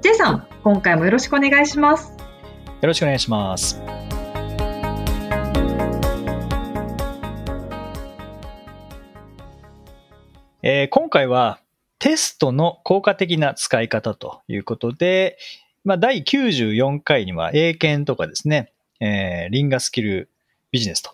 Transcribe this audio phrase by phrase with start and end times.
[0.00, 2.12] J さん、今回もよろしくお願いします。
[2.12, 3.80] よろしくお願いします
[10.62, 11.58] えー今回は
[11.98, 15.36] テストの効果的な使い方ということで、
[15.82, 18.70] まあ、第94回には英検とかですね、
[19.00, 20.30] えーリンガスキル
[20.70, 21.10] ビジネスと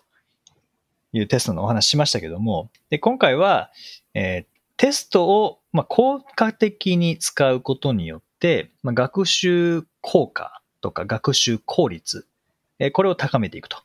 [1.13, 3.71] いうテストのお話しましたけども、で今回は、
[4.13, 8.21] えーテストを、まあ、効果的に使うことによっ、
[8.83, 12.27] まあ、学習効果とか学習効率、
[12.79, 13.77] えーこれを高めていくと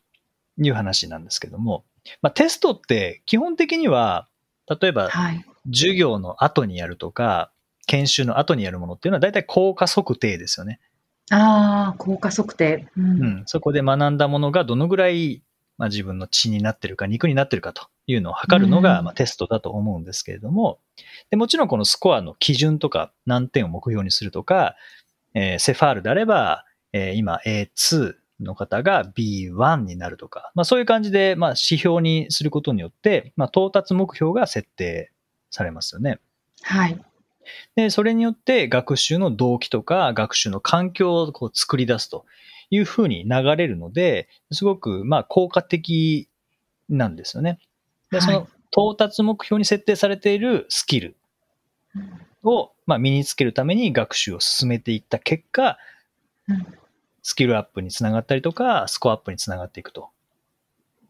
[0.58, 1.84] いう話なんですけども、
[2.22, 4.28] まあ、テストって基本的には、
[4.68, 5.44] 例えばはい。
[5.72, 7.52] 授業の後にやるとか、
[7.86, 10.80] 研修の後にやるものっていうのは大体効果測定ですよね。
[11.30, 12.88] ああ、効果測定。
[12.96, 13.00] う。
[13.00, 13.42] うんん。
[13.46, 15.42] そこで学んだものがどのぐらい、
[15.80, 20.78] まあ、自分の血になってるか肉になってるかというのを測るのが、うんまあ、テストだと思うんですけれども
[21.30, 24.76] で、もちろんこのスコアの基準とか何点を目標にするとか、
[25.32, 35.10] えーセファールであれば、えー今 A2 の方が B1 になるとか、まあ、そういう感じで、まあ、指標にすることによって、まあ、到達目標が設定
[35.50, 36.20] されますよね。
[36.62, 37.00] はい。
[37.74, 42.26] で、それによって学習の動機とか学習の環境をこう作り出すと
[42.70, 46.28] いうふうに流れるので、すごくまあ効果的
[46.88, 47.58] なんですよね。
[48.10, 48.26] で、はい。
[48.26, 51.16] その到達目標に設定されているスキル
[52.44, 55.76] をまあ身につけるために学習を進めていった結果、
[56.48, 56.66] うん。
[57.22, 60.10] スキルアップにつながったりとか、スコアアップにつながっていくと。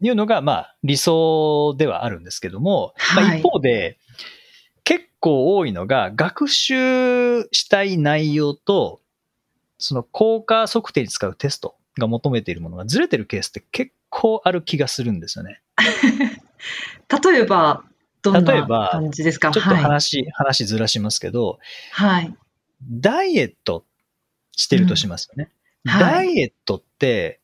[0.03, 3.39] いうのがまあ理想ではあるんですけども、まあはい。
[3.39, 3.99] 一方で、
[4.83, 9.00] 結構多いのが、学習したい内容と、
[9.81, 15.61] その効果測定に使うテストが求めているものがずれてるケースって結構ある気がするんですよね。
[17.23, 17.83] 例えば、
[18.21, 19.51] どんな例えば感じですか？
[19.51, 19.83] ちょっとはい。
[19.83, 21.59] 話、話ずらしますけど、
[21.91, 22.33] はい。
[22.89, 23.85] ダイエット
[24.51, 25.49] してるとしますよね。
[25.85, 27.39] うんはいダイエットって、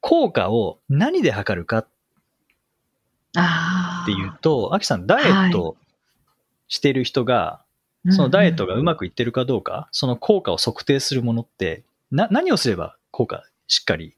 [0.00, 1.88] 効果を何で測るかっ
[3.36, 4.04] ああ。
[4.04, 5.78] ていうと、アキさん、ダイエット
[6.68, 7.63] してる人が、
[8.10, 14.14] そのダイエットがうまくいってるかどうか、その効果を測定するものって、な、何をすれば効果しっかり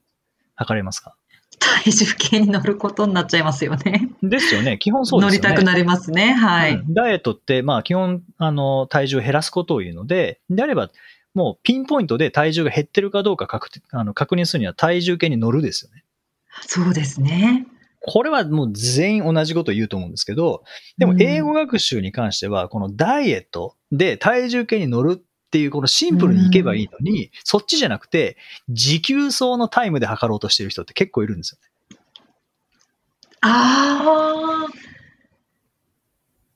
[0.55, 1.15] 測れますか？
[1.59, 4.11] 体重計に乗ることになっちゃいますよね。
[4.21, 4.77] ですよね。
[4.77, 5.49] 基本そうですよね。
[5.49, 6.33] 乗りたくなりますね。
[6.33, 6.73] はい。
[6.73, 10.89] うんダイエットって、まあ基本、あの、体重を減らすことを言うので、であれば、
[11.33, 16.03] もうピンポイントで体重が減ってるかどうか確定あの確認するには体重計に乗るですよね。
[16.61, 17.67] そうですね。
[17.99, 20.63] これはもう全員同じことを言うと思うんですけど、
[20.97, 28.37] でもうん英語学習に関しては、このダイエットで体重計に乗るっていう、このシンプルにいけばいいのに、そっちじゃなくて、
[28.69, 31.97] 持久走のタイムで測ろうとしてる人って結構いるんですよね。
[33.41, 34.87] ああ。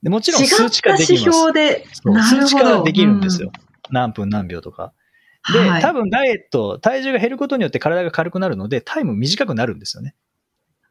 [0.02, 1.22] でもちろん違数値化できます。
[1.22, 1.86] 標で。
[1.86, 3.52] 数値化できるんですよ。。
[3.90, 4.92] 何分何秒とか。
[5.52, 10.14] で、うんはい多分ダイエット、体重が減ることによって体が軽くなるので、タイム短くなるんですよね。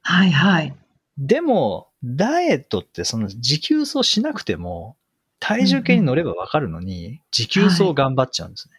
[0.02, 0.76] はいはい。
[1.18, 4.98] でも、ダイエットってその持久走しなくても、
[5.40, 8.76] 体重計に乗ればわかるのに、持久走を頑張っちゃうんですね。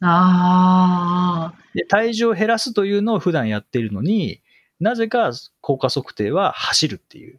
[0.00, 1.58] ああ。
[1.74, 4.40] で、体重を減らすというのを普段やっているのに、
[4.80, 7.38] なぜか効果測定は走るっていう。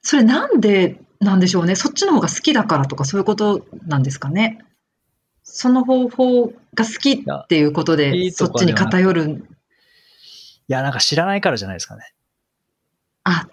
[0.00, 1.76] それなんでなんでしょうね？
[1.76, 4.64] そっちの方が好きだからとかそういうことなんですかね？
[5.44, 9.44] その方法が好きっていうことで、そっちに偏る。
[10.72, 12.14] いや、なんか知らないからじゃないですかね。
[13.24, 13.46] あ、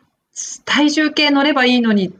[0.63, 2.13] 体重計乗ればいいのに、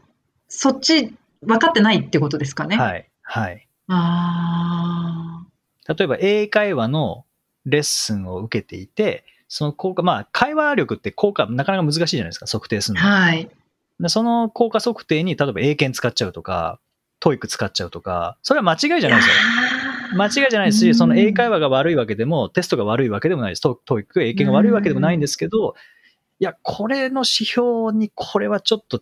[0.49, 2.75] そっち分かってないってことですかね。
[2.75, 3.09] はい。
[3.21, 3.65] はい。
[3.87, 5.45] あ
[5.87, 7.23] 例えば英会話の
[7.65, 13.01] レッスンを受けていて、その効果、まあ、会話力って効果なかなか難しいじゃないですか、測定するあ。
[13.01, 13.09] の。
[13.09, 13.49] はい。
[14.01, 16.81] でその効果測定に、例えば英検使っちゃうとか、
[17.21, 19.35] TOEIC 使っちゃうとか、それは間違いじゃないですよ。
[20.15, 23.61] 間違いじゃないですし、その英会話が悪いわけでも、テストが悪いわけでもないです。
[23.61, 25.75] ト TOEIC、英検が悪いわけでもないんですけど、
[26.39, 29.01] いや、これの指標にこれはちょっと、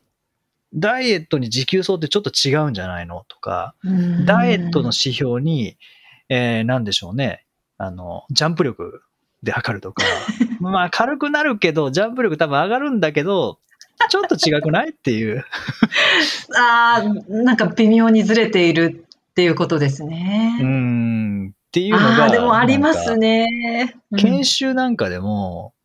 [0.74, 4.26] ダイエットに持久走ってちょっと違うんじゃないのとか、うん。
[4.26, 5.78] ダイエットの指標に、
[6.30, 7.46] えー、なんでしょうね、
[7.78, 9.02] あの、ジャンプ力
[9.44, 10.04] で測るとか、
[10.60, 13.60] まあ軽くなるけど、ジャンプ力多分上がるんだけど、
[14.10, 15.44] ちょっと違くないっていう。
[16.56, 19.07] ああ、なんか微妙にずれている
[19.38, 20.58] っっていうことですね。
[20.60, 21.54] うん。
[21.54, 22.32] っていうのが。
[22.32, 23.96] でもありますね。
[24.18, 25.76] 研修なんかでも、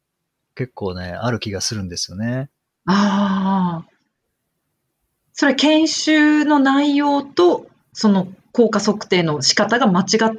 [0.54, 2.48] 結構ね、ある気がするんですよね。
[2.86, 3.86] ああ。
[5.34, 10.32] それ研修の内容と、その効果測定の仕方が間違っ、ちょっ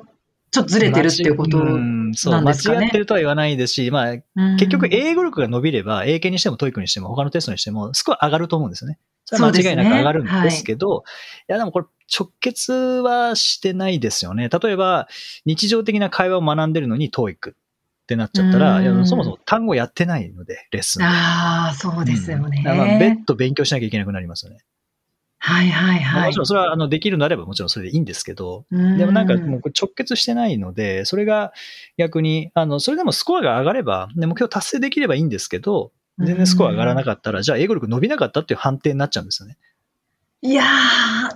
[0.50, 1.60] とずれてるっていうこと。
[1.60, 8.98] うんそう、間なんですかね違ってるとは言わないですし、まあ、うん結局英語力が伸びれば、英検にしても TOEIC にしても他のテストにしても、スコア上がると思うんですよね。
[9.25, 11.04] それは間違いなく上がるんですけど、
[11.48, 14.50] い、やでもこれ直結はしてないですよね。
[14.50, 15.07] 例えば、
[15.45, 17.56] 日常的な会話を学んでるのに TOEIC
[18.04, 21.06] ってなっちゃったら、うんいやそもそも単語やってないので、レッスンで。
[21.06, 22.57] ああ、そうですよね。
[22.57, 24.60] うんだから別途勉強しなきゃいけなくなりますよね。
[25.45, 26.45] はいはいはいまあもちろん。
[26.45, 31.51] それはあのできるのであればもちろんそれでいいんですけど、ででもなんかもう直結してないので、それが
[31.98, 39.57] 逆に、あの、それでもスコアが上がれば、ね、目標達成できればいいんですけど、全然スコア上がらなかったら、じゃあ英語力伸びなかったっていう判定になっちゃうんですよね。
[40.45, 40.66] いや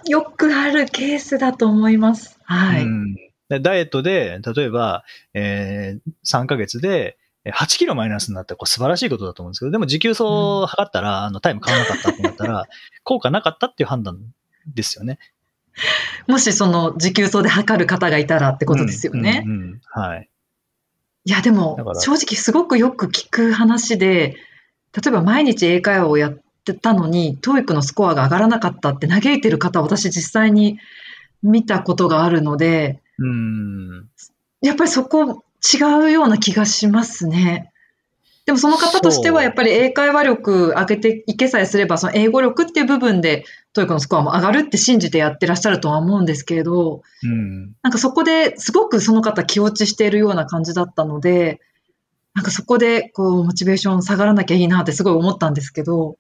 [0.06, 2.38] ー、よくあるケースだと思います。
[2.44, 2.86] はい。
[3.62, 12.68] ダイエットで、例えば、えー3ヶ月でえー8キロマイナスになったらこれ素晴らしいことだと思うんですけど、でも持久走を測ったら、あのタイム変わらなかったってなったら、
[13.06, 14.20] 効果なかったっていう判断
[14.76, 15.20] ですよね。
[16.28, 19.44] もしその持久走で測る方がいたらってことですよね。
[19.46, 20.30] うんうんうんはい。
[21.24, 24.36] いや、でも正直すごくよく聞く話で、
[24.94, 26.38] 例えば毎日英会話をやっ
[26.74, 30.80] てたのに、TOEIC のスコアが上がらなかったって嘆いてる方、私実際に
[31.42, 34.10] 見たことがあるので、うん。
[34.62, 35.44] やっぱりそこ
[35.74, 37.72] 違うような気がしますね。
[38.46, 43.44] でもその方としてはやっぱり英会話力上げていけさえすれば、その英語力っていう部分で
[43.74, 47.74] TOEIC のスコアも上がるって信じてやってらっしゃるとは思うんですけれど、うん。
[47.82, 51.60] なんかそこですごくその方気落ちしているような感じだったので、
[52.36, 56.18] なんかそこでこうモチベーション下がらなきゃいいなってすごい思ったんですけど、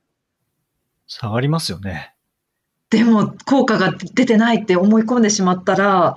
[1.08, 2.14] 下がりますよね。
[2.90, 6.16] でも効果が出てないって思い込んでしまったら、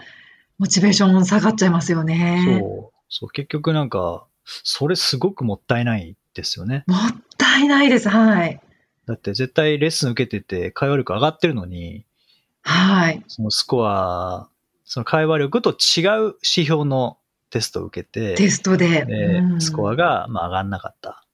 [0.59, 2.61] モチベーション下がっちゃいますよね。
[2.61, 2.99] そう。
[3.09, 6.85] そう、結局なんか、それすごくもったいないですよね。
[6.87, 6.99] もっ
[7.39, 8.09] たいないです。
[8.09, 8.61] はい。
[9.07, 12.05] だって絶対レッスン受けてて会話力上がってるのに、
[12.63, 13.25] はい。
[13.27, 14.49] そのスコア、
[14.85, 17.19] その会話力と違う指標の
[17.51, 19.05] テストを受けて、テストで。
[19.07, 21.25] でうんスコアがまあ上がんなかった。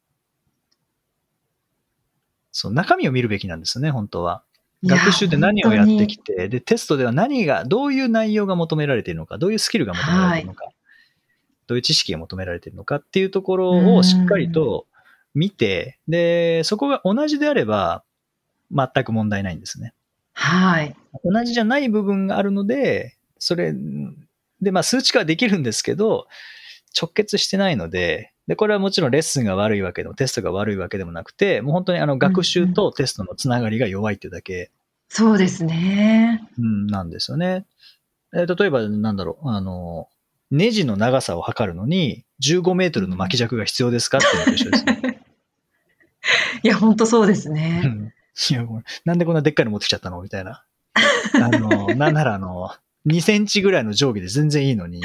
[2.57, 4.43] そう、中身を見るべきなんですよね、本当は。
[4.83, 10.65] 学習で何をやってき本て、で、テストでは何が、どういう内容が求められているのか、どういうスキルが求められているのか、
[11.67, 14.87] どういう知識が求められているのかっていうところをしっかりと
[15.35, 18.05] 見て、で、そこが同じであれば、
[18.71, 19.93] 全く問題ないんですね。
[20.33, 20.97] はい。
[21.25, 23.75] 同じじゃない部分があるので、それ、
[24.63, 26.27] で、まあ数値化はできるんですけど、
[26.99, 34.71] 直結してないので、で、これはもちろんレッスンが悪いわけでも、テストが悪いわけでもなくて、もう本当にあの学習とテストのつながりが弱いっていうだけ、
[35.09, 36.49] そうですね。
[36.59, 37.65] うん、なんですよね。
[38.35, 40.09] えー例えば、なんだろう、あの、
[40.51, 45.21] ネジの長さを測るのに、15メートルの巻き尺が必要ですかっていうのと一緒ですね。
[46.63, 47.81] いや、本当そうですうね。
[47.81, 48.13] ん
[48.51, 50.65] いや、これなんでこんなでっかいの持ってきちゃったのみたいな。
[51.35, 52.71] あの、なんならあの、
[53.07, 55.01] 2センチぐらいの定規で全然いいのに、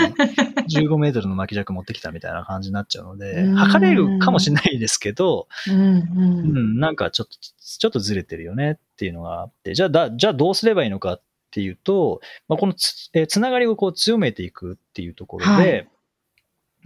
[0.79, 5.77] 15メートルの巻き尺持ってきたみたいな感じになっちゃうのでう、ん測れるかもしれないですけど、うんう。
[5.77, 15.87] うんん、なんかちょっと、ちょっとずれてるよねっていうのがあって、じゃあ、だじゃあどうすればいいのかっていうと、まあ、このつ,、えーつながりをこう強めていくっていうところで、はい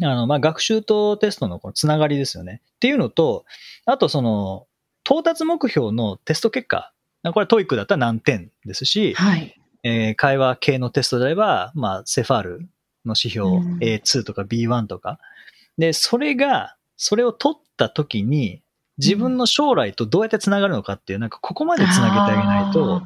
[0.01, 2.62] あの、まあ、学習とテストのこのつながりですよね。
[2.75, 3.46] っていうのと、
[3.86, 4.68] あとその、
[5.06, 6.92] 到達目標のテスト結果。
[7.24, 9.60] これは TOEIC だったら何点ですし、はい。
[9.84, 12.70] えー会話系のテストであれば、まあ、 CEFR
[13.07, 13.77] の指標、うん。
[13.79, 15.19] A2 とか B1 とか。
[15.77, 18.62] で、それが、それを取った時に、
[18.97, 23.03] 自分の将来とどうやってつながるのかっていう、なんかここまでつなげてあげないと、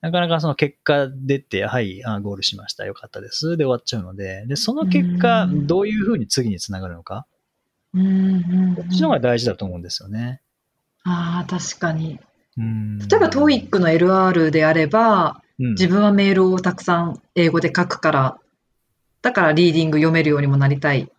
[0.00, 5.66] なかなかその結果出て、はい、あゴールしました、よかったです、で終わっちゃうので、で、その結果、うん。
[5.66, 7.26] どういうふうに次につながるのか、
[7.94, 10.40] こっちの方が大事だと思うんですよね。
[11.04, 12.18] ああ、確かに。
[12.56, 12.98] うん。
[12.98, 15.70] 例えば TOEIC の LR であれば、うん。
[15.72, 18.38] 自分はメールをたくさん英語で書くから、
[19.22, 21.10] だからリーディング読めるようにもなりたい、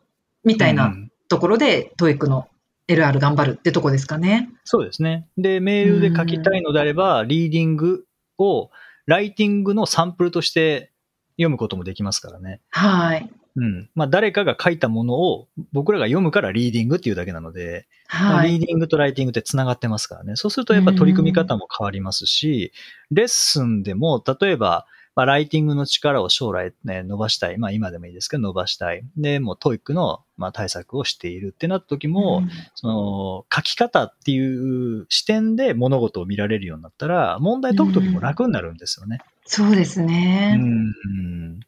[0.43, 2.47] みたいうなんところで TOEIC の
[2.87, 4.49] LR 頑張るってとこですかね。
[4.65, 5.27] そうですね。
[5.37, 8.05] で、メールで書きたいのであれば、リーディング
[8.37, 8.69] を、
[9.05, 10.91] ライティングのサンプルとして
[11.31, 12.61] 読むこともできますからね。
[12.69, 13.29] はい。
[13.55, 13.89] うん。
[13.95, 18.51] まあ、誰かが書いたものを僕らが読むからリーディングっていうだけなので、まあはい。
[18.51, 20.35] リーディングとライティングって繋がってますからね。
[20.35, 22.71] そうするとやっぱ取り組み方も変わりますし、
[23.11, 27.57] レッスンでも、例えばまあ、ライティングの力を将来ね、伸ばしたい。
[27.59, 29.03] まあ、今でもいいですけど、伸ばしたい。
[29.15, 39.19] で、もう、 TOEIC の、まあ、対策をしているってなった時も、うんその、書き方っていう視点で物事を見られるようになったら、問題解く時も楽になるんですよね。
[39.45, 40.55] そうですうね。
[40.55, 41.59] ん。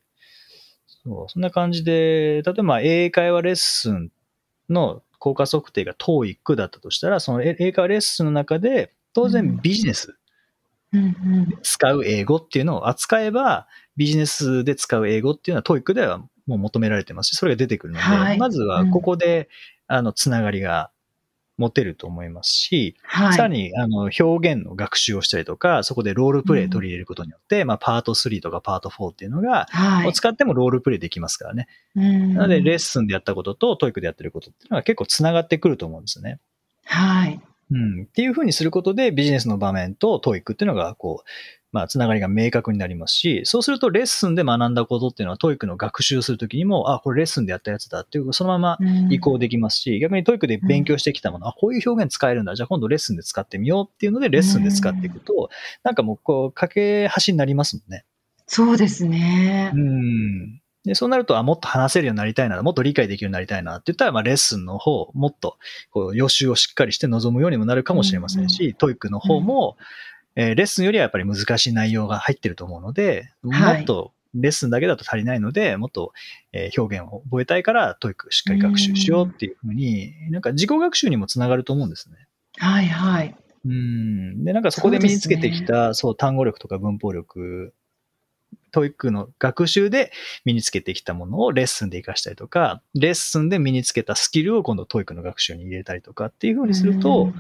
[0.88, 4.12] そう、そんな感じで、例えば英会話レッスン
[4.70, 10.18] の効果測定が TOEIC だったとしたら、その英英会話レッスンの中で、当うん然ビジネス、うんうん
[11.62, 19.50] 使う英語っていうのを扱えば、ビジネスで使う英語っていうのは TOEIC ではもう求められてますし、それが出てくるので、はいまずはここで、
[19.88, 20.92] あの、つながりが
[21.58, 23.34] 持てると思いますし、はい。
[23.34, 30.12] さらに、あの、表現の学習をしたりとか、そこでロールプレイ取り入れることによって、まあ、パート3とかパート4っていうのが、はいを。
[30.12, 31.68] 使ってもロールプレイできますからね。
[31.96, 36.40] ななので、レッスンでやったことと TOEIC でやってることっていうのは結構つながってくると思うんですよね。
[36.84, 37.40] はい。
[37.72, 38.04] うん。
[38.04, 41.30] っていうふうにすることでビジネスの場面と TOEIC っていうのが、こう、
[41.72, 48.78] まあ、つながりが明確になりますし、そうするとレッスンで学んだことっていうのは TOEIC の学習するときにも、あ、これレッスンでやったやつだっていう、そのまま
[49.10, 52.56] 移行できますし、逆に TOEIC で勉強してきたもの、あ、こういう表現使えるんだ。
[52.56, 55.50] じゃあ今度レッスンで使ってみようっていうので、レッスンで使っていくと、
[55.84, 58.06] なんかもう、こう、架け橋になりますもんね。
[58.48, 59.78] そうですねう。
[59.78, 60.62] ん。
[60.86, 65.58] で、そうなると、あ、もっと話せるようになりたいな、もっと理解できるようになりたいなって言ったら、まあ、レッスンの方、もっと、
[65.90, 69.78] こう、予習をしっかりして臨むようにもなるかもしれませんし、 TOEIC の方も、
[70.36, 76.12] えーレッスンよりはやっぱり難しい内容が入ってると思うので、はいもっと、レッスンだけだと足りないので、もっと、
[76.52, 82.18] えー表現を覚えたいから、 TOEIC しっかり学習しようっていうふうに、なんか自己学習にもつながると思うんですね。
[82.58, 83.36] はいはい。
[83.66, 84.44] うん。
[84.44, 87.74] で、なんかそこで身につけてきた、そう,、単語力とか文法力、
[88.76, 90.12] TOEIC の学習で
[90.44, 97.32] 身につけてきたものをレッスンで活かしたりとか、レッスンで身につけたスキルを今度 TOEIC の学習に入れたりとかっていうふうにすると、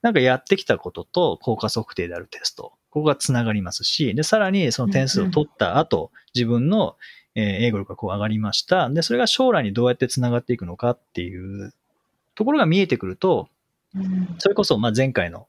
[0.00, 6.94] なんかやってきたことと効果測定であるテスト、ここがつながりますし、で、さらにその点数を取った後、自分の
[7.34, 8.88] えー英語力がこう上がりました。
[8.88, 11.74] で、それが将来にどうやってつながっていくのかっていう
[12.36, 13.48] ところが見えてくると、
[13.94, 15.48] うんそれこそ、まあ、前回の、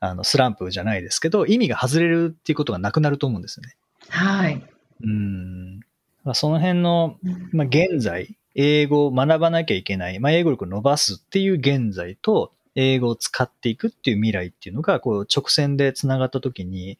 [0.00, 3.76] あの、スランプじゃないですけど、意味が外れるっていうことがなくなると思うんですよね。
[4.08, 4.62] はい。
[5.02, 5.80] うん。
[6.24, 16.98] まあその辺の、うんまあ、現在、英語を学ばなきゃいけない、まあ、英語力を伸ばすっていう現在と、英語を使っていくっていう未来っていうのが、こう、直線で繋がったときに、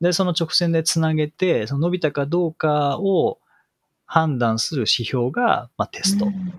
[0.00, 3.38] で、その直線で繋げて、その伸びたかどうかを
[4.04, 6.26] 判断する指標が、まあ、テスト。
[6.26, 6.52] うん。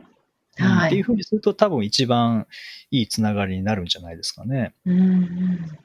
[0.60, 2.48] っていうふうにすると多分一番
[2.90, 4.74] いいつながりになるんじゃないですかね。
[4.86, 5.78] うんうん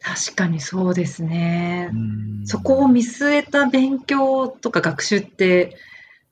[0.00, 1.90] 確かにそうですね。
[1.92, 5.76] うんそこを見据えた勉強とか学習って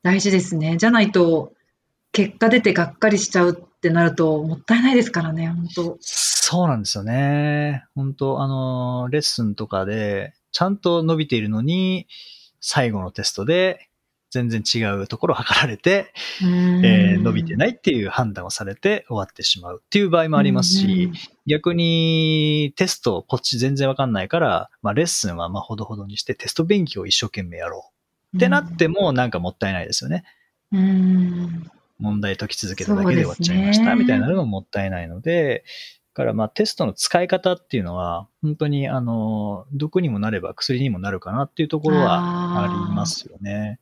[0.02, 0.76] 大事ですね。
[0.78, 1.52] じゃないと、
[2.12, 5.98] 結果出てがっかりしちゃうってなると、もったいないですからね、本当。
[6.00, 7.84] そうなんですよね。
[7.94, 12.06] 本当あの、レッスンとかで、ちゃんと伸びているのに、
[12.60, 13.88] 最後のテストで
[14.36, 16.12] 全然違うところを測られて、
[16.42, 21.10] えー伸びていないっていう判断をされて終わってしまうっていう場合もありますし、
[21.46, 27.90] 逆にテストこっち全然わかんないから、まあレッスンはまあほどほどにしてテスト勉強を一生懸命やろ
[28.34, 28.36] う。
[28.36, 30.24] ってなってもなんかもったいないですよね。
[30.72, 35.64] うん、問題解き続けただけで終わっちゃいました、みたいなのももったいないので、
[36.14, 43.80] だからまあテストの使い方っていうのは、本当にあの、毒にもなれば薬にもなるかなっていうところはありますよね。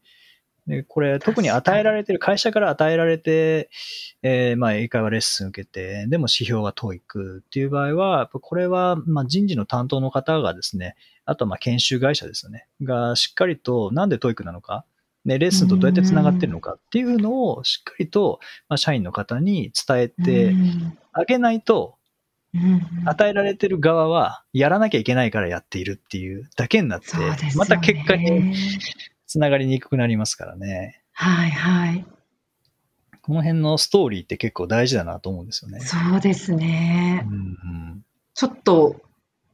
[0.66, 3.70] で、これ特に与えられてる、会社から与えられて、
[4.22, 14.84] えーまあ英会話レッスン受けて、でも指標は TOEIC っていう場合は、これはまあ人事の担当の方がですね、あとはまあ研修会社ですよね、がしっかりとなんで TOEIC なのか、
[15.24, 20.98] ね、レッスンとどうやって繋がってるのかっていうのをしっかりと、まあ、社員の方に伝えてうん。
[21.12, 21.96] あげないと、
[22.54, 22.82] うん。
[23.06, 27.06] 与えられてる側はやらなきゃいけないからやっているっていうだけになって
[27.56, 28.54] また結果に
[29.26, 31.02] つながりにくくなりますからね。
[31.12, 32.04] はいはい。
[33.22, 35.80] この辺のストーリーって結構大事だなと思うんですよね。
[35.80, 37.34] そうですねう。
[37.34, 38.04] ん
[38.34, 39.00] ちょっと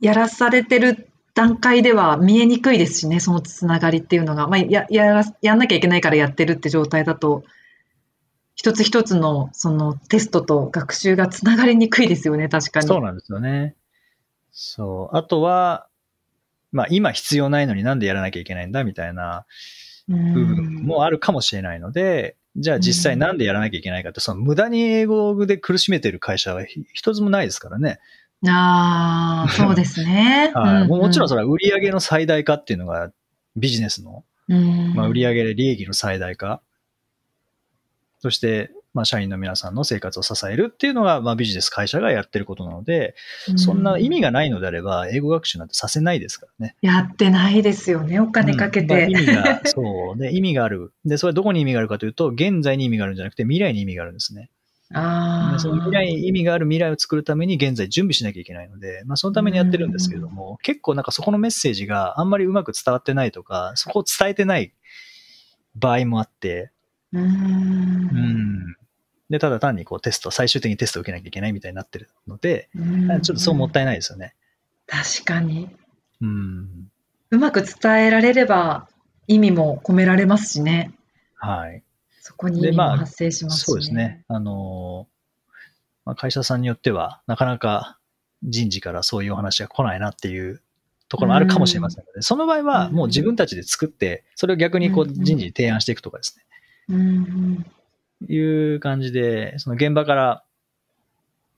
[0.00, 4.48] やらされてる段階では見えにくいですしね、そのつながりっていうのが。
[4.48, 7.44] まあ、や、やら、やんなきゃいけないからやってるって状態だと、
[8.54, 12.86] 一つ一つのそのテストと学習がつながりにくいですよね、確かに。
[12.86, 13.76] そうなんですよね。
[14.50, 15.16] そう。
[15.16, 15.86] あとは、
[16.72, 19.44] まあ今必要ないのになんでやらなきゃいけないんだみたいな
[20.08, 28.00] 部部分もあるかもしれないので、じゃあ実際なんでやらなきゃいけないかって、その無駄に英語で苦しめてる会社はひ一つもないですからね。
[28.48, 30.50] ああ、そうですね。
[30.54, 33.12] はいもうもちろんそれ、れは売上の最大化っていうのが
[33.56, 36.62] ビジネスの、うんまあ、売上で利益の最大化。
[38.18, 43.14] そして、まあ、社員の皆さんの生活を支えるっていうのが、まあ、ビジネス会社がやってることなので、
[43.56, 46.76] そんな意味がないのであれば、英語学習なんてさせないですからね。
[46.82, 49.06] やってないですよね、お金かけて。
[49.06, 50.18] うんまあ、意味が、そう。
[50.18, 50.92] で、 意味がある。
[51.04, 54.50] で、それはどこに意味があるかというと、現在に意味があるんじゃなくて、未来に意味があるんですね。
[54.92, 64.72] あその未来に意味がある未来を作るために現在準備しなきゃいけないので、まあ、そのためにやってるんですけれども、結構なんかそこのメッセージがあんまりうまく伝わってないとか、そこを伝えてない
[65.76, 66.72] 場合もあって、
[67.12, 68.76] うんうん。
[69.30, 74.34] で、ただ単にこうテスト、最終的にテストを受けなきゃいけないみたいになってるので、うんちょっとそうもったいないですよね。
[74.86, 75.70] 確かに。
[76.20, 76.90] うん。
[77.30, 78.88] うまく伝えられれば
[79.28, 80.92] 意味も込められますしね。
[81.36, 81.84] はい。
[82.20, 84.24] そこに意味も発生しますし、ねそうですね。
[84.26, 85.50] あのー、
[86.06, 87.98] まあ、会社さんによっては、なかなか
[88.42, 90.60] 人事からそういうお話が来ないなっていう
[91.08, 96.36] ところもあるかもしれませんので、その場合はもう自分たちで作って、それを逆にこううん人事に提案していくとかです
[96.88, 96.96] ね。
[96.96, 97.66] うん
[98.28, 98.38] い
[98.74, 100.44] う感じで、その現場から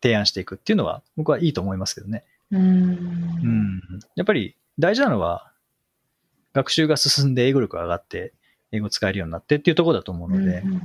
[0.03, 2.25] 提案していくっていうのは、僕はいいと思いますけどね。
[2.51, 3.81] うん。
[4.15, 5.51] やっぱり大事なのは、
[6.53, 8.33] 学習が進んで英語力が上がって、
[8.73, 10.83] 英語使えるようになってっていうところだと思うので、うん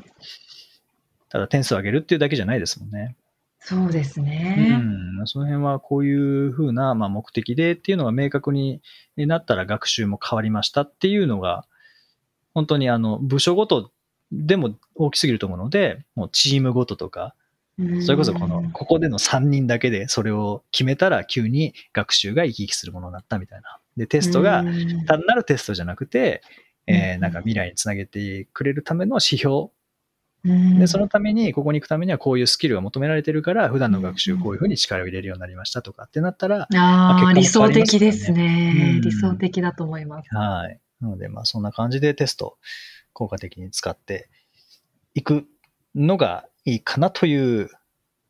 [1.29, 3.15] ただ点数を上げるっていうだけじゃないですもんね。
[3.59, 4.77] そうですうね。
[4.77, 5.25] ん。
[5.25, 8.81] その辺はこういうふうな、まあ、目的でっていうのが明確に
[9.17, 11.65] なったら学習も変わりましたっていうのが、
[12.53, 13.91] 本当にあの、部署ごと
[14.31, 17.35] でも大きすぎると思うので、もうチームごととか、
[18.03, 23.79] それこそこの、ここでの3人だけでそれを決めたら急に学習が生き生きするものになったみたいな。
[23.95, 26.41] で、テストがうん単なるテストじゃなくて、
[26.87, 29.55] えうんーなんか未来につなげてくれるための指標。
[30.45, 39.01] うんで、そのために、ここに行くためにはこういうスキルが求められてるから、普段の学習こういうふうに力を入れるようになりましたとかってなったら、ああ、理想的ですねうん。
[39.01, 40.33] 理想的だと思います。
[40.33, 40.79] はい。
[41.01, 42.57] なので、まあそんな感じでテスト
[43.17, 44.29] 効果的に使って
[45.15, 45.47] いく
[45.95, 47.67] のがいいかなという、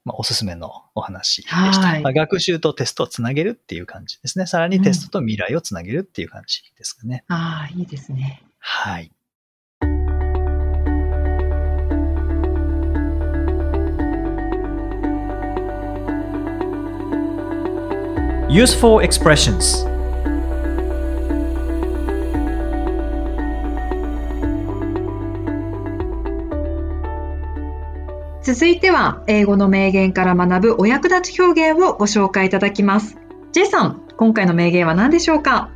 [0.06, 1.60] まあ、おすすめのお話でした。
[1.60, 4.46] はいまあ、学習とテストをつなげるっていう感じですね。
[4.46, 7.26] さらにテストと未来をつなげるっていう感じですかね。
[7.28, 8.44] ああ、いいですね。
[8.60, 9.12] はい。
[18.50, 19.97] Useful expressions
[28.48, 33.18] 続いては、英語の名言から学ぶお役立ち表現をご紹介いただきます。
[33.52, 35.70] J さん、今回の名言は何でしょうか？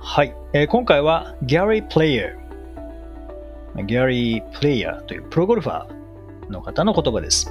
[0.00, 0.36] はい。
[0.52, 2.36] えー今回は Gary Player。
[3.86, 7.50] Gary Player というプロゴルファーの方の言葉です。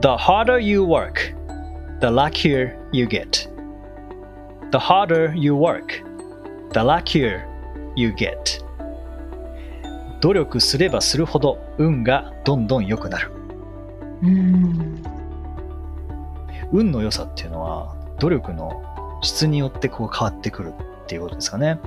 [0.00, 1.32] The harder you work,
[2.00, 3.48] the luckier you get.
[4.72, 6.04] The harder you work,
[6.72, 7.46] the luckier
[7.94, 8.60] you get.
[10.20, 13.30] 努力すればするほど運がどんどん良くなる。
[14.22, 15.02] うん。
[16.72, 18.82] 運の良さっていうのは努力の
[19.22, 20.72] 質によってこう変わってくる
[21.04, 21.78] っていうことですかね。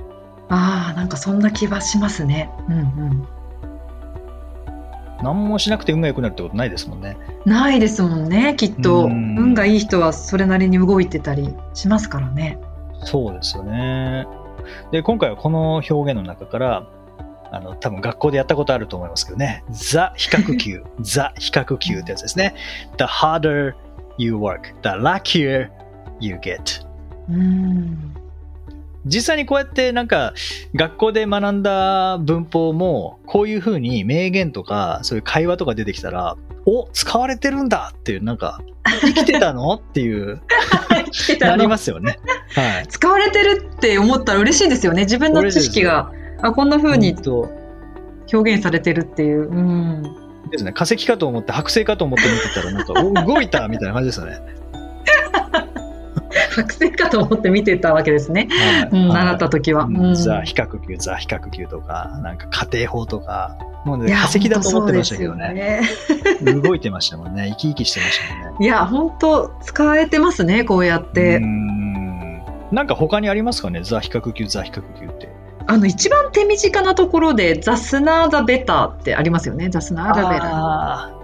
[0.48, 2.50] ああ、なんかそんな気はしますね。
[2.68, 3.28] うんうん。
[5.22, 7.16] 何もしなくて運が良くなるってことないですもんね。
[7.44, 9.06] ないですもんね、きっと。
[9.06, 12.58] うん運がいい人はそれなりに動いてたりしますからね。
[13.04, 14.26] そうですよね。
[14.92, 16.86] で、今回はこの表現の中から、
[17.50, 19.64] あの、多分学校でやったことあると思いますけどね。
[19.70, 20.82] ザ比較級。
[21.00, 22.54] ザ比較級ってやつですね。
[22.98, 23.74] The harder
[24.18, 25.70] you work, the luckier
[26.20, 26.86] you get.
[27.28, 28.14] うん。
[29.06, 30.34] 実際にこうやってなんか
[30.74, 38.60] 学校で学んだ文法もこういうふうに名言とかそういう会話とか出てきたらお使われてるんだっていうなんか
[39.00, 40.40] 生きてたのっていう
[41.40, 42.18] なりますよね。
[42.54, 42.86] はい。
[42.88, 45.02] 使われてるって思ったら嬉しいですよね。
[45.02, 46.10] 自分の知識が、
[46.42, 47.50] あ、こんな風に本当
[48.32, 49.48] 表現されてるっていう。
[49.50, 50.02] うん。
[50.50, 50.72] ですね。
[50.72, 52.92] 化石かと思って、剥製かと思って見てたら、なんか、
[53.24, 54.40] お動いたみたいな感じですよね。
[56.50, 58.48] 白線かと思って見てたわけですね。
[58.50, 59.84] はいうん、はい習った時は。
[59.84, 65.82] うんうんザ・比較級、ザ・比較級とか、なんか家庭法とか、もうね、化石だと思ってましたけどね。
[66.40, 67.48] ね動いてましたもんね。
[67.50, 68.66] 生き生きしてましたもんね。
[68.66, 71.38] いや、本当使えてますね、こうやっうて。
[71.38, 73.82] んなんか他にありますかね？
[73.82, 75.28] ザ・比較級、ザ・比較級って。
[75.66, 79.68] あの、一番手短なところで、ザスナーザベターってありますよね。
[79.68, 81.16] ザスナーザベター。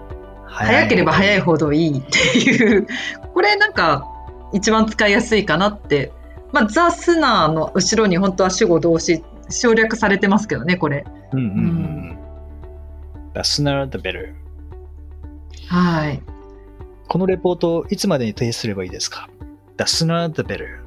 [0.47, 2.87] 早ければ早いいほどいいっていう。
[3.33, 4.07] これなんか、
[4.53, 6.13] 一番使いやすいかなって。
[6.53, 11.05] まあ、ザスナーの後ろに本当は主語動詞省略されてますけどね、これ。
[11.33, 12.19] うんうんうんうん。
[13.35, 14.35] The sooner the better.
[15.69, 16.23] はい。
[17.09, 19.29] このレポートをいつまでに提出すればいいですか
[19.79, 20.82] ?The sooner the better.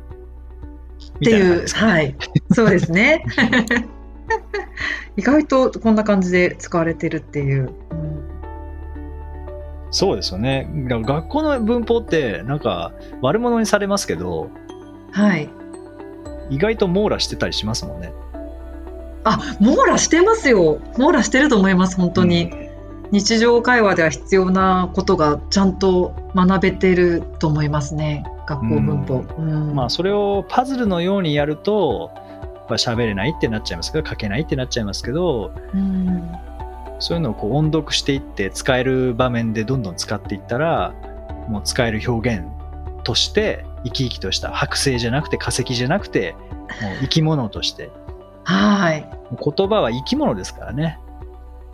[1.15, 2.15] っていう、はい。
[2.54, 3.23] そうですね。
[5.17, 7.73] 意外とこんな感じで使われてるっていう。
[7.91, 8.15] うん
[9.95, 10.69] そうですよね。
[10.73, 14.49] 学校の文法って、なんか悪者にされますけど、
[15.13, 15.49] はい。
[16.49, 18.12] 意外と網羅してたりしますもんね。
[19.23, 20.82] あ、網羅してますよ。
[20.97, 22.51] 網羅してると思います、本当に。
[23.12, 28.25] 日常会話では必要なことがちゃんと学べてると思いますね。
[28.45, 29.25] 学校文法。
[29.38, 32.12] うんまあ、それをパズルのようにやると、
[32.67, 36.31] まあ喋れないってなっちゃいますけど、書けないってなっちゃいますけど、うん
[36.99, 40.93] そういうのをこう音読していって使える場面でどんどん使っていったら、
[41.49, 42.45] もう使える表現
[43.03, 46.36] として生き生きとした剥製じゃなくて化石じゃなくて、
[46.81, 47.91] もう生き物として。
[48.45, 49.10] はい。
[49.31, 50.99] 言葉は生き物ですからね。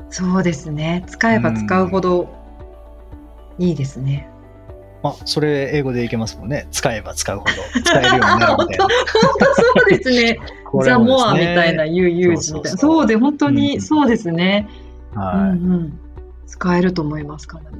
[0.10, 1.04] そうですね。
[1.08, 2.28] 使えば使うほど
[3.60, 4.28] いいですね。
[5.04, 6.68] あ、それ英語でいけますもんね。
[6.72, 7.52] 使えば使うほど
[7.84, 8.86] 使えるようになるみたいな。
[8.88, 10.38] 本当そうですね。
[10.84, 12.78] すねモアみたいな、ユーユージみたいな。
[12.78, 14.68] そうで、本当うんにそうですね。
[14.70, 15.50] うんはい。
[15.50, 16.00] うん。
[16.46, 17.78] 使えると思います、かなり。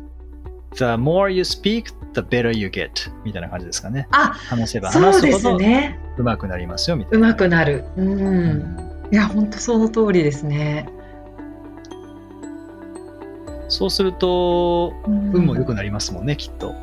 [0.76, 2.90] The more you speak, the better you get
[3.24, 4.08] みたいな感じですかね。
[4.12, 6.00] あ、話せばそうです話すほどね。
[6.18, 7.30] 上手くなりますよみたいうな。
[7.30, 7.86] まくなる。
[7.98, 8.78] うん。
[9.12, 10.88] いや、本当その通りですね。
[13.68, 16.74] そうすると、うん運も良くなりますもんね、きっと。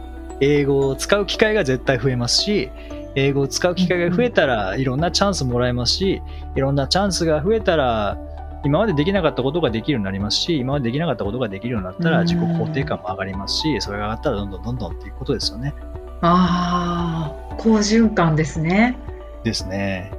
[0.40, 2.70] 英語を使う機会が絶対増えますし、
[3.14, 6.22] 英語を使う機会が増えたらいろんなチャンスもらえますし、
[6.54, 8.18] いろんなチャンスが増えたら、
[8.64, 15.74] 今までできなかったことができるようになりますし、今までできなかったことができるようになったうんら自己肯定感も上がりますし、それが上がったらどんどんどんどんっていうことですよね。
[16.20, 18.96] ああ、好循環ですね。
[19.44, 20.10] ですね。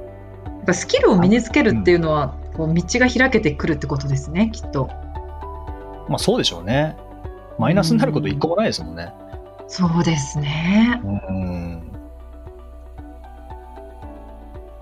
[0.44, 4.88] やっぱスキルを身につけるっていうのは、こう道が開けてくるってことですね、きっと。
[6.08, 6.96] まあそうでしょうね。
[7.58, 9.12] マイナスになること一個もないですもんね。
[9.70, 11.00] そうですね。
[11.04, 11.92] うん。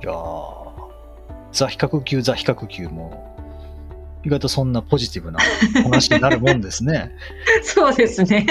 [0.03, 0.59] いやー
[1.53, 3.37] ザ比較級、ザ比較級も、
[4.25, 5.41] 意外とそんなポジティブな
[5.83, 7.13] 話になるもんですね。
[7.63, 8.47] そうですね。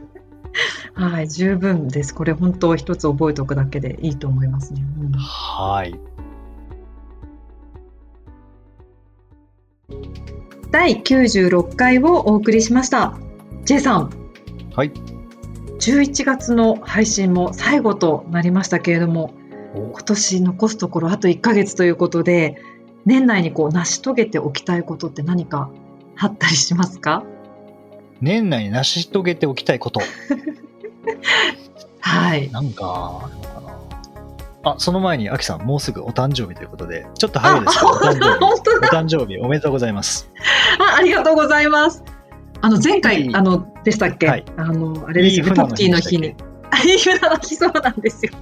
[0.92, 2.14] はい、十分です。
[2.14, 4.82] これ本当一つ覚えておくだけでいいと思いますね。
[5.00, 5.98] うんはい。
[10.70, 13.16] 第96回をお送りしました。
[13.64, 14.10] J さん、
[14.76, 14.92] はい。
[15.86, 19.34] 11月の配信も最後となりましたけれども、
[19.72, 22.60] お今年残すところあと1ヶ月ということで、
[23.04, 25.70] 年内にこう成し遂げておきたいことって何か
[26.18, 27.22] あったりしますか？
[28.20, 30.00] 年内に成し遂げておきたいこと。
[32.00, 32.50] はい。
[32.50, 33.30] なんか、
[34.64, 38.44] あその前に、アキさん、もうすぐお誕生日ということで、ちょっと早いですけど、お誕生日。
[38.44, 40.28] お誕生日おめでとうございます。
[40.80, 42.02] あありがとうございます。
[42.60, 44.26] あの前い回いあのでしたっけ？
[44.26, 45.50] はいあのあれですよね。
[45.50, 46.34] いい船のポッキーの日に。
[46.70, 48.32] あいい船の日そうなんですよ。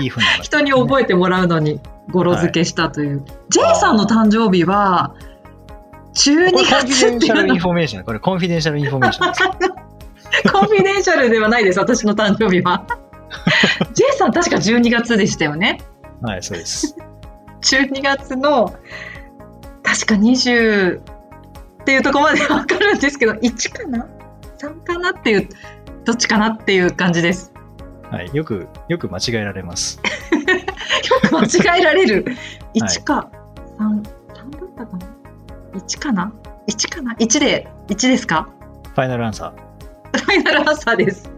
[0.00, 1.80] いい船の人に覚えてもらうのに
[2.10, 3.24] 語呂付けしたという。
[3.50, 5.14] J さんの誕生日は
[6.14, 8.04] 12これコンフィ月ってデンシャルインいうのフォメーション。
[8.04, 10.52] これコンフィデンシャルインフォメーションです。
[10.52, 11.78] コンフィデンシャルではないです。
[11.78, 12.84] 私の誕生日は。
[13.94, 15.80] J さん確か12月でしたよね。
[16.22, 16.96] はい、そうです。
[17.62, 18.74] 12月の
[19.82, 21.00] 確か20
[21.90, 24.06] っていうところまでわかるんですけど1かな
[24.58, 25.48] ？3かなっていう
[26.04, 27.52] どっちかなっていう感じです。
[28.12, 30.00] はい、よく、よく間違えられます。
[31.24, 32.24] よく間違えられる。
[32.74, 33.28] 1か、
[33.78, 36.32] 3、3だったかな ?1 かな
[36.68, 38.48] ?1 かな ?1 で、1ですか？
[38.94, 40.18] ファイナルアンサー。
[40.20, 41.28] ファイナルアンサーです。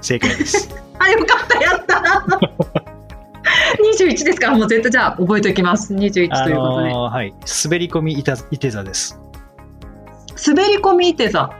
[0.00, 0.68] 正解です。
[1.00, 2.38] あ、よかった、やった
[3.98, 4.50] 21ですか？
[4.52, 5.94] もう絶対じゃあ覚えておきます。
[5.94, 6.90] 21あということで。
[6.90, 7.34] のーはい、
[7.64, 9.18] 滑り込みいたいて座です。
[10.46, 11.50] 滑り込みいて座。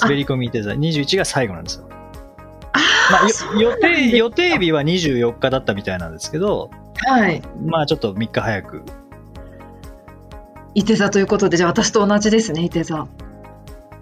[0.00, 1.88] 滑り込みいて座、21が最後なんですよ。
[2.72, 2.78] あ
[3.12, 6.70] まあ、予定予定日は24日だったみたいなんですけど、
[7.06, 7.42] はい。
[7.66, 8.82] まあちょっと3日早く。
[10.74, 13.06] いて座ということで、じゃあ私と同じですね、いて座。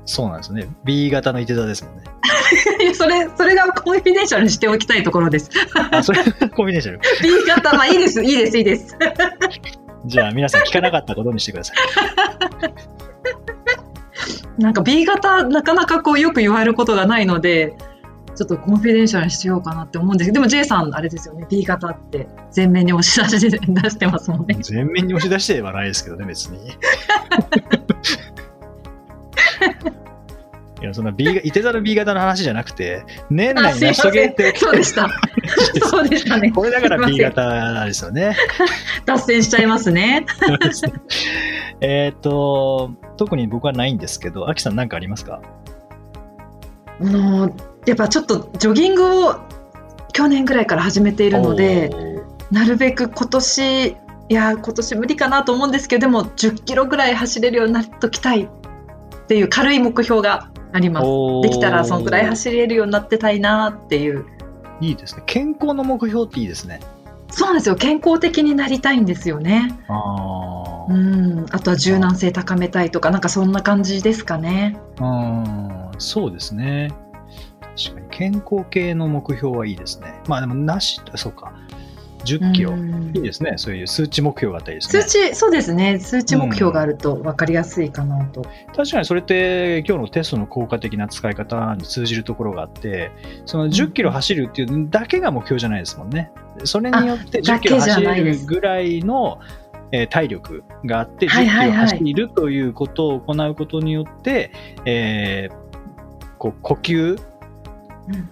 [0.05, 0.69] そうなんですね。
[0.85, 2.05] B 型のいて座ですもんね。
[2.95, 5.51] それ、それが confiden tial にしておきたいところです。
[5.91, 6.23] あ、それ
[6.55, 7.01] コンビネーション。
[7.23, 8.97] B 型、まあいいです、いいです、いいです。
[10.07, 11.77] じゃあ皆さん聞かなかったことにしてください。
[14.59, 17.75] なんか B 型、なかなかこうよく言われることがないので、
[18.37, 24.57] ちょっと confidential にしようかなって思うんですけど、でも J さん、あれですよね、B 型って前面に押し出しで出してますもんね。
[24.61, 26.59] 全面に押し出してはないですけどね、別に。
[30.81, 35.09] いや、そんな B が、いて座の B 型の話じゃなくて、年内に成し遂げてそうでした。
[35.89, 36.51] そうでしたね。
[36.51, 38.37] これだから B ません型ですよね。
[39.05, 40.25] 脱線しちゃいますね。
[41.83, 45.43] えっと、特に僕はないんですけど、アキさん何かありますか？
[47.01, 47.55] あの
[47.87, 49.37] やっぱちょっとジョギングを
[50.13, 51.91] 去年ぐらいから始めているので、
[52.51, 53.97] なるべく今年い
[54.29, 58.49] やー今年無理かなと思うんですけどでも10キロぐらい走れるようになっときたいっ
[59.27, 61.07] ていう軽い目標があります
[61.43, 64.27] できたらそのぐらい走れるようになってたいなっていう
[64.81, 65.23] いいですね。
[65.27, 66.81] 健康の目標っていいですね。
[67.31, 70.93] そうなんですよ健康的になりたいんですよねああ。
[70.93, 76.91] うんあとは柔軟性高めたいとかなんかそんな感じですかねうん、そうですね。
[77.77, 80.21] 確かに健康系の目標はいいですね。
[80.27, 81.53] まあでもなし、そうか。
[82.25, 82.73] 10キロ。
[82.73, 83.55] うんいいですね。
[83.57, 85.09] そういう数値目標があったりですね数。
[85.09, 88.43] 値そうですね数値目標があると分かりやすいかなと、
[88.75, 93.11] 確かにそれって今日のテストの効果的な使い方に通じるところがあって、
[93.47, 96.31] その10キロ走るっていうだけが目標じゃないですもんね。
[96.65, 99.41] それによって10キロ走るぐらいの、
[99.93, 104.53] えー体力があって、10はいはいはいキロ走るということを行うことによって、
[104.85, 105.61] えー
[106.39, 107.21] こう呼吸、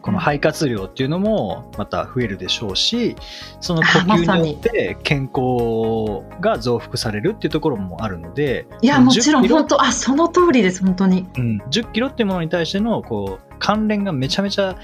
[0.02, 3.16] この肺活量っていうのもまた増えるでしょうし、
[3.60, 11.26] その呼吸によって健康が増幅されるっていうところもあるので、いやもちろん10キロ本当あその通りです本当に。
[11.36, 14.76] うん、10キロっていうものに対してのこう関連がめちゃめちゃ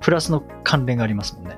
[0.00, 1.56] プラスの関連がありますもんね。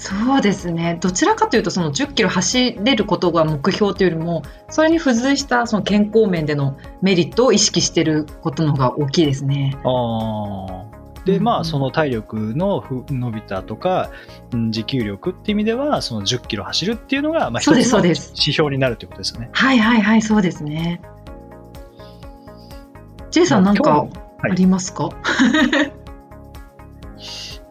[0.00, 0.96] そうですね。
[0.98, 9.76] どちらかというとその10キロ走れることが目標というよりもそれに付随したその健康面でのメリットを意識していることの方が大きいですね。
[9.84, 10.89] あ
[11.24, 14.10] でうんまあその体力のふ伸びたとか
[14.52, 19.50] うん持久力っていう意味ではその10キロ走るっていうのがまあ一つの指標になるということですよね。
[19.52, 21.00] はいはいはいそうですね。
[23.30, 24.10] J さんなんかま
[24.42, 25.10] ありますか、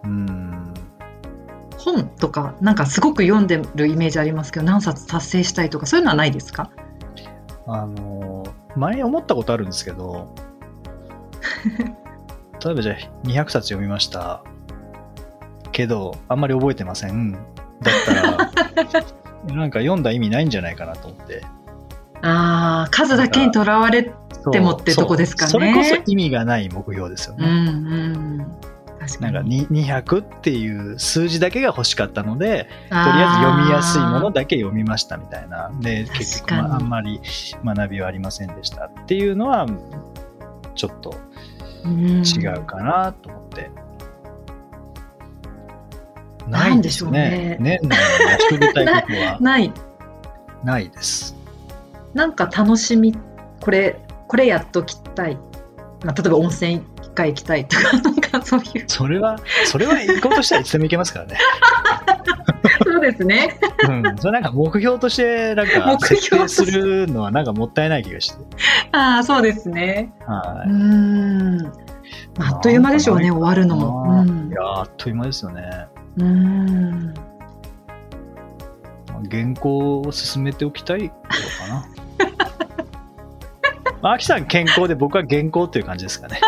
[0.04, 0.74] うん。
[1.78, 6.70] 本とかなんかすごく読んでるイメージありますけど何冊達成したいとかそういうのはないですか？
[7.68, 10.34] あの前思ったことあるんですけど
[12.64, 12.96] 例えばじゃあ
[13.28, 14.44] 200冊読みました。
[15.72, 17.34] けどあんまり覚えてません。
[17.34, 18.52] だったら
[19.56, 21.44] なんか読んだ意味ないんじゃないかなと思って。
[22.22, 24.12] あー数だけにとらわれ
[24.44, 25.52] そうでもってとこですかね。
[25.52, 28.46] それこそ意味がない目標ですようんね、うん。
[29.00, 29.34] 確かに。
[29.34, 35.72] なんかに200っていう数字だけが欲しかったのでとりあえず読みやすいものだけ読みましたみたいな。
[35.80, 37.22] で結局、まあ、あんまり
[37.64, 38.86] 学びはありませんでした。
[38.86, 39.66] っていうのは
[40.76, 41.16] ちょっと
[41.86, 43.72] 違うかなと思って。
[46.48, 49.72] なんでしょうね年内に成し遂げたいことは ない
[50.64, 51.36] ないです。
[52.14, 53.16] なんか楽しみ
[53.62, 55.38] これこれやっときたい、
[56.04, 61.38] まあ、例えば温泉一回行きたいとか なんかそういうそれは、それは行こうとしたらいつでも行けますからね。
[62.84, 64.18] そうですねうん。
[64.18, 68.36] それなんか目標として、なんか設定するのはなんかもったいない気がして。
[68.92, 70.70] ああそうですねはい。
[70.70, 71.58] うーん
[72.38, 75.88] まああっという間でしょうね終わるのもうんいやーあっという間ですよね。
[76.18, 77.14] うーん
[79.30, 81.30] 原稿を進めておきたいこと
[81.66, 81.86] かな。
[84.02, 86.40] まあ、秋さん健康で僕は原稿っていう感じですかね。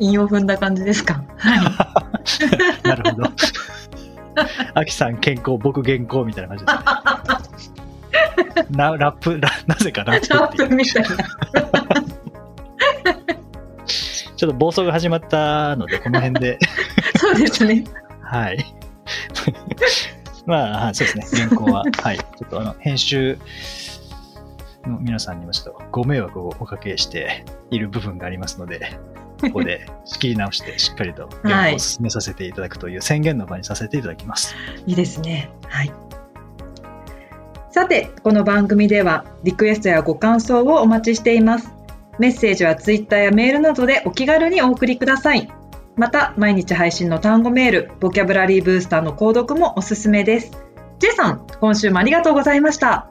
[0.00, 1.22] 韻を踏んだ感じですか？
[1.38, 1.60] はい
[2.88, 3.28] なるほど。
[4.74, 6.84] 秋さん健康、僕原稿みたいな感じですね。
[8.70, 10.68] なラップラ、 なぜかラップラッっていう。
[10.68, 11.08] プみたいな
[14.36, 16.58] ちょっと暴走が始まったので、この辺で。
[17.16, 17.84] そうですね
[18.22, 18.64] はい。
[20.46, 21.84] まあ、はいそうですね、原稿は。
[22.02, 22.18] はい。
[22.18, 23.38] ちょっとあの、編集
[24.84, 28.98] の皆さんにもちょっとご迷惑をおかけしている部分がありますので、
[29.40, 34.54] ここで仕切り直して、しっかりと原稿を進めさせていただくという宣言の場にさせていただきます。
[34.86, 35.50] いいですね。
[35.68, 35.92] はい。
[37.72, 41.72] さて、この番組ではリクエストやご感想をお待ちしています。
[42.18, 45.50] メッセージはツイッターやメールなどでお気軽にお送りください。
[45.96, 50.52] また、毎日配信の単語メール、ボキャブラリーブースターの購読もおすすめです。
[50.98, 53.08] J さん、今週もありがとうございました。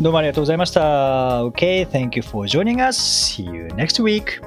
[0.00, 1.44] どうもありがとうございました。
[1.44, 2.98] Okay, thank you for joining us.
[2.98, 4.40] See you next week.